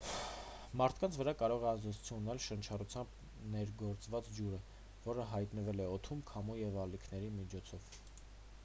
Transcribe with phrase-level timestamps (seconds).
[0.79, 3.13] մարդկանց վրա կարող է ազդեցություն ունենալ շնչառությամբ
[3.57, 4.61] ներգործված ջուրը
[5.05, 7.95] որը հայտնվել է օդում քամու և ալիքների միջոցով